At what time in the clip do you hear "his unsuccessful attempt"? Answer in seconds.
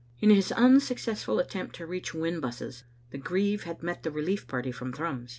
0.31-1.75